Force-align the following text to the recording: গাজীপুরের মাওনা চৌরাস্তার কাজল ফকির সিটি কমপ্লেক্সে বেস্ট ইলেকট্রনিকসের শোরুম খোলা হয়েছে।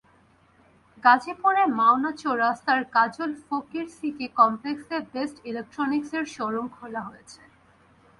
গাজীপুরের 1.03 1.67
মাওনা 1.79 2.11
চৌরাস্তার 2.21 2.81
কাজল 2.95 3.31
ফকির 3.45 3.85
সিটি 3.97 4.25
কমপ্লেক্সে 4.39 4.97
বেস্ট 5.13 5.37
ইলেকট্রনিকসের 5.45 6.23
শোরুম 6.35 6.65
খোলা 6.67 7.01
হয়েছে। 7.01 7.41